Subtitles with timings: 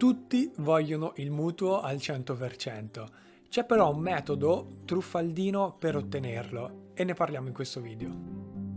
[0.00, 3.06] Tutti vogliono il mutuo al 100%.
[3.50, 8.10] C'è però un metodo truffaldino per ottenerlo e ne parliamo in questo video.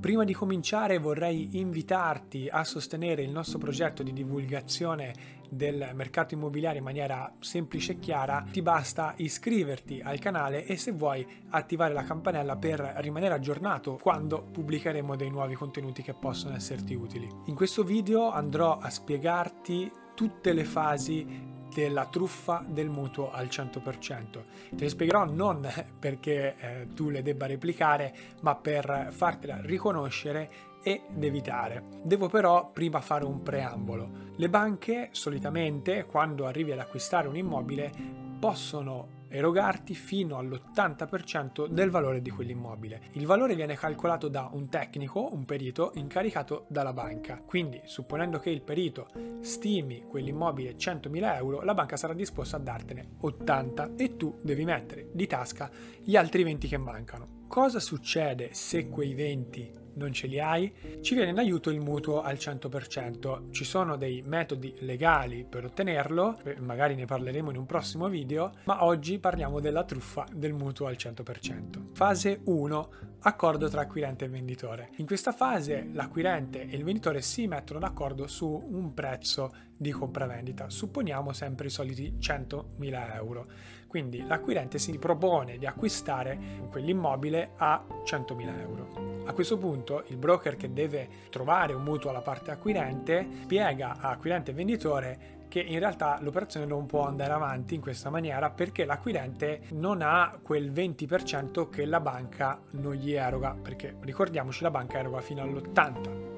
[0.00, 5.14] Prima di cominciare vorrei invitarti a sostenere il nostro progetto di divulgazione
[5.48, 8.44] del mercato immobiliare in maniera semplice e chiara.
[8.50, 14.42] Ti basta iscriverti al canale e se vuoi attivare la campanella per rimanere aggiornato quando
[14.42, 17.28] pubblicheremo dei nuovi contenuti che possono esserti utili.
[17.44, 24.24] In questo video andrò a spiegarti tutte le fasi della truffa del mutuo al 100%.
[24.30, 24.44] Te
[24.76, 25.66] le spiegherò non
[25.98, 31.82] perché eh, tu le debba replicare, ma per fartela riconoscere ed evitare.
[32.02, 34.30] Devo però prima fare un preambolo.
[34.36, 37.90] Le banche solitamente quando arrivi ad acquistare un immobile
[38.38, 43.00] possono erogarti fino all'80% del valore di quell'immobile.
[43.12, 47.42] Il valore viene calcolato da un tecnico, un perito, incaricato dalla banca.
[47.44, 49.08] Quindi, supponendo che il perito
[49.40, 55.08] stimi quell'immobile 100.000 euro, la banca sarà disposta a dartene 80 e tu devi mettere
[55.12, 55.70] di tasca
[56.02, 57.40] gli altri 20 che mancano.
[57.48, 62.22] Cosa succede se quei 20 non ce li hai, ci viene in aiuto il mutuo
[62.22, 63.50] al 100%.
[63.50, 68.84] Ci sono dei metodi legali per ottenerlo, magari ne parleremo in un prossimo video, ma
[68.84, 71.92] oggi parliamo della truffa del mutuo al 100%.
[71.92, 72.90] Fase 1.
[73.24, 74.90] Accordo tra acquirente e venditore.
[74.96, 80.70] In questa fase l'acquirente e il venditore si mettono d'accordo su un prezzo di compravendita,
[80.70, 83.46] supponiamo sempre i soliti 100.000 euro.
[83.86, 86.38] Quindi l'acquirente si propone di acquistare
[86.70, 89.22] quell'immobile a 100.000 euro.
[89.26, 94.10] A questo punto il broker che deve trovare un mutuo alla parte acquirente spiega a
[94.10, 98.86] acquirente e venditore che in realtà l'operazione non può andare avanti in questa maniera perché
[98.86, 104.98] l'acquirente non ha quel 20% che la banca non gli eroga, perché ricordiamoci la banca
[104.98, 106.31] eroga fino all'80%.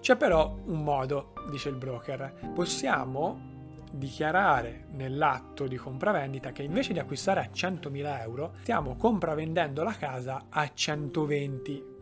[0.00, 3.56] C'è però un modo, dice il broker, possiamo
[3.90, 10.46] dichiarare nell'atto di compravendita che invece di acquistare a 100.000 euro stiamo compravendendo la casa
[10.50, 10.70] a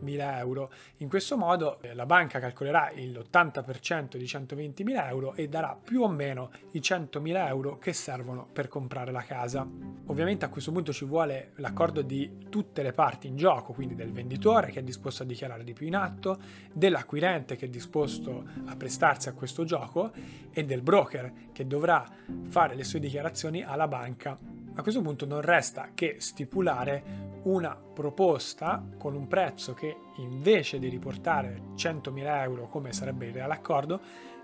[0.03, 0.69] 120.000 euro.
[0.97, 6.07] In questo modo eh, la banca calcolerà l'80% di 120.000 euro e darà più o
[6.07, 9.67] meno i 100.000 euro che servono per comprare la casa.
[10.05, 14.11] Ovviamente a questo punto ci vuole l'accordo di tutte le parti in gioco, quindi del
[14.11, 16.37] venditore che è disposto a dichiarare di più in atto,
[16.73, 20.11] dell'acquirente che è disposto a prestarsi a questo gioco
[20.51, 22.05] e del broker che dovrà
[22.47, 24.37] fare le sue dichiarazioni alla banca.
[24.77, 30.89] A questo punto non resta che stipulare una proposta con un prezzo che invece di
[30.89, 34.01] riportare 100.000 euro come sarebbe il reale accordo,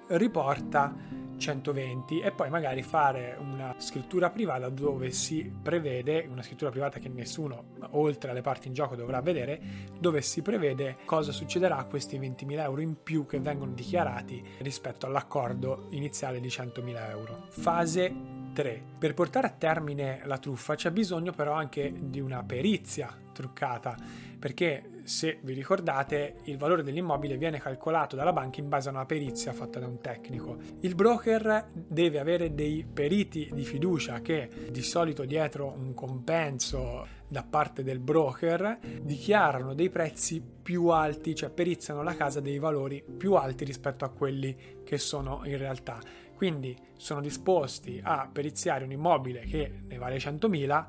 [0.08, 7.00] riporta 120 e poi magari fare una scrittura privata dove si prevede, una scrittura privata
[7.00, 9.60] che nessuno oltre alle parti in gioco dovrà vedere,
[10.00, 15.06] dove si prevede cosa succederà a questi 20.000 euro in più che vengono dichiarati rispetto
[15.06, 17.46] all'accordo iniziale di 100.000 euro.
[17.50, 18.82] Fase 3.
[19.00, 23.98] Per portare a termine la truffa c'è bisogno però anche di una perizia truccata,
[24.40, 29.06] perché se vi ricordate il valore dell'immobile viene calcolato dalla banca in base a una
[29.06, 30.58] perizia fatta da un tecnico.
[30.82, 37.44] Il broker deve avere dei periti di fiducia che di solito dietro un compenso da
[37.44, 43.34] parte del broker dichiarano dei prezzi più alti, cioè periziano la casa dei valori più
[43.34, 46.00] alti rispetto a quelli che sono in realtà
[46.36, 50.86] quindi sono disposti a periziare un immobile che ne vale 100.000,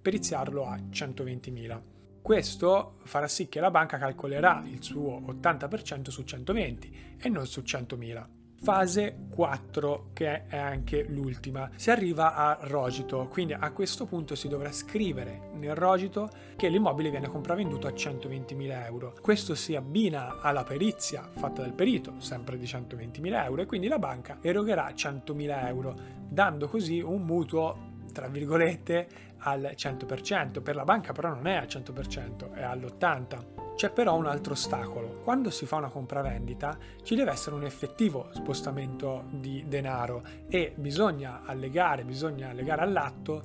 [0.00, 1.80] periziarlo a 120.000.
[2.22, 7.60] Questo farà sì che la banca calcolerà il suo 80% su 120 e non su
[7.60, 11.70] 100.000 fase 4 che è anche l'ultima.
[11.76, 17.10] Si arriva a rogito, quindi a questo punto si dovrà scrivere nel rogito che l'immobile
[17.10, 19.14] viene compravenduto a 120.000 euro.
[19.20, 23.98] Questo si abbina alla perizia fatta dal perito, sempre di 120.000 euro, e quindi la
[23.98, 25.96] banca erogherà 100.000 euro,
[26.28, 30.60] dando così un mutuo tra virgolette al 100%.
[30.62, 33.69] Per la banca però non è al 100%, è all'80%.
[33.80, 35.22] C'è però un altro ostacolo.
[35.24, 41.44] Quando si fa una compravendita ci deve essere un effettivo spostamento di denaro e bisogna
[41.46, 43.42] allegare, bisogna allegare all'atto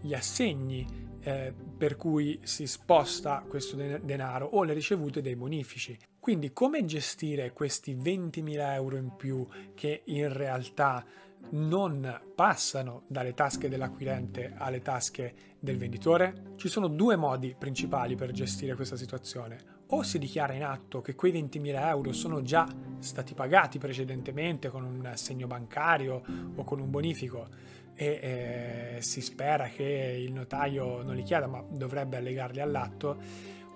[0.00, 0.84] gli assegni
[1.20, 5.96] eh, per cui si sposta questo denaro o le ricevute dei bonifici.
[6.18, 9.46] Quindi come gestire questi 20.000 euro in più
[9.76, 11.04] che in realtà
[11.50, 16.54] non passano dalle tasche dell'acquirente alle tasche del venditore?
[16.56, 21.14] Ci sono due modi principali per gestire questa situazione o si dichiara in atto che
[21.14, 22.66] quei 20.000 euro sono già
[22.98, 26.22] stati pagati precedentemente con un assegno bancario
[26.54, 27.48] o con un bonifico
[27.94, 33.16] e eh, si spera che il notaio non li chieda ma dovrebbe allegarli all'atto,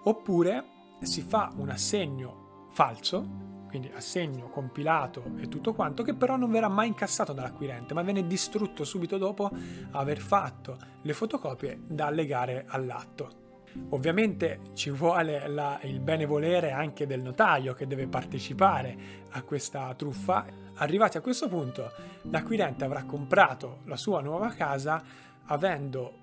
[0.02, 0.64] oppure
[1.00, 6.66] si fa un assegno falso quindi assegno compilato e tutto quanto, che però non verrà
[6.66, 9.48] mai incassato dall'acquirente, ma viene distrutto subito dopo
[9.92, 13.49] aver fatto le fotocopie da allegare all'atto.
[13.90, 18.96] Ovviamente ci vuole la, il benevolere anche del notaio che deve partecipare
[19.30, 20.46] a questa truffa.
[20.74, 25.02] Arrivati a questo punto, l'acquirente avrà comprato la sua nuova casa
[25.46, 26.18] avendo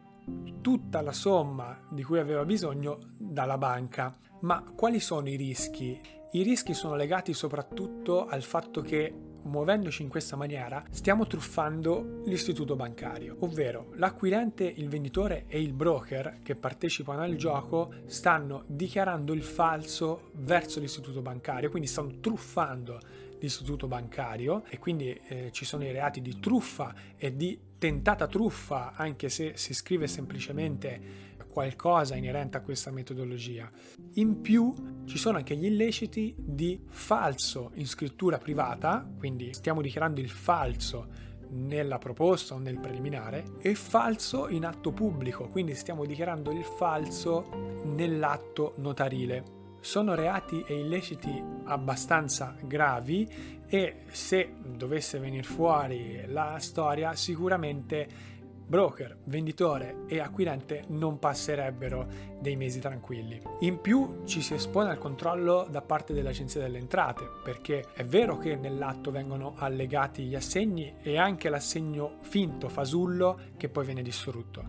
[0.61, 4.15] tutta la somma di cui aveva bisogno dalla banca.
[4.41, 5.99] Ma quali sono i rischi?
[6.31, 9.13] I rischi sono legati soprattutto al fatto che
[9.47, 16.39] muovendoci in questa maniera stiamo truffando l'istituto bancario, ovvero l'acquirente, il venditore e il broker
[16.44, 22.99] che partecipano al gioco stanno dichiarando il falso verso l'istituto bancario, quindi stanno truffando
[23.39, 28.94] l'istituto bancario e quindi eh, ci sono i reati di truffa e di tentata truffa
[28.95, 33.68] anche se si scrive semplicemente qualcosa inerente a questa metodologia.
[34.13, 34.75] In più
[35.06, 41.07] ci sono anche gli illeciti di falso in scrittura privata, quindi stiamo dichiarando il falso
[41.50, 47.81] nella proposta o nel preliminare, e falso in atto pubblico, quindi stiamo dichiarando il falso
[47.86, 57.13] nell'atto notarile sono reati e illeciti abbastanza gravi e se dovesse venire fuori la storia
[57.13, 58.36] sicuramente
[58.67, 62.07] broker, venditore e acquirente non passerebbero
[62.39, 63.41] dei mesi tranquilli.
[63.61, 68.37] In più ci si espone al controllo da parte dell'Agenzia delle Entrate, perché è vero
[68.37, 74.63] che nell'atto vengono allegati gli assegni e anche l'assegno finto, fasullo, che poi viene distrutto,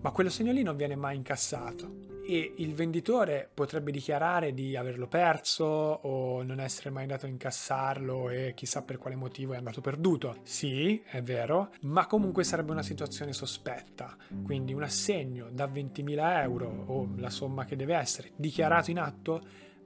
[0.00, 5.06] ma quello segno lì non viene mai incassato e il venditore potrebbe dichiarare di averlo
[5.06, 9.80] perso o non essere mai andato a incassarlo e chissà per quale motivo è andato
[9.80, 10.38] perduto.
[10.42, 16.84] Sì, è vero, ma comunque sarebbe una situazione sospetta, quindi un assegno da 20.000 euro
[16.86, 19.40] o la somma che deve essere dichiarato in atto,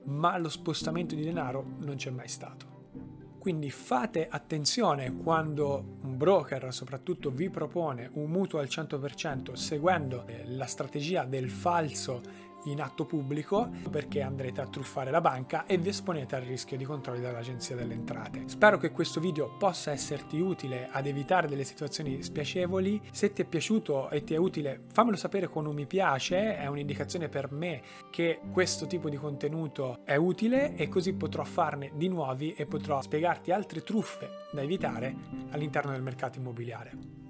[0.05, 2.73] ma lo spostamento di denaro non c'è mai stato.
[3.39, 10.67] Quindi fate attenzione quando broker soprattutto vi propone un mutuo al 100% seguendo eh, la
[10.67, 12.21] strategia del falso
[12.65, 16.85] in atto pubblico perché andrete a truffare la banca e vi esponete al rischio di
[16.85, 18.45] controlli dall'Agenzia delle Entrate.
[18.47, 23.01] Spero che questo video possa esserti utile ad evitare delle situazioni spiacevoli.
[23.13, 26.67] Se ti è piaciuto e ti è utile, fammelo sapere con un mi piace, è
[26.67, 32.09] un'indicazione per me che questo tipo di contenuto è utile e così potrò farne di
[32.09, 35.15] nuovi e potrò spiegarti altre truffe da evitare
[35.51, 37.24] all'interno del mercato immobiliare.